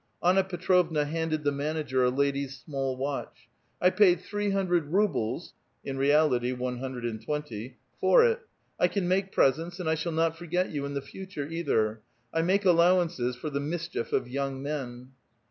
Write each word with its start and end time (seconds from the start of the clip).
Anna 0.23 0.43
Petrovna 0.43 1.05
handed 1.05 1.43
the 1.43 1.51
manager 1.51 2.03
a 2.03 2.09
lady's 2.09 2.57
small 2.57 2.97
watch. 2.97 3.47
"I 3.79 3.91
paid 3.91 4.19
three 4.19 4.49
hundred 4.49 4.85
rubles" 4.85 5.53
(in 5.85 5.95
reality 5.95 6.53
one 6.53 6.79
hundred 6.79 7.05
and 7.05 7.23
twenty)" 7.23 7.77
for 8.01 8.25
it. 8.25 8.39
I 8.79 8.87
can 8.87 9.07
make 9.07 9.31
presents, 9.31 9.79
and 9.79 9.87
I 9.87 9.93
shall 9.93 10.11
not 10.11 10.35
forget 10.35 10.71
you 10.71 10.85
in 10.87 10.95
the 10.95 11.03
future 11.03 11.47
either. 11.47 12.01
I 12.33 12.41
make 12.41 12.65
allowances 12.65 13.35
for 13.35 13.51
the 13.51 13.59
mischief 13.59 14.11
of 14.11 14.27
young 14.27 14.63
men." 14.63 15.09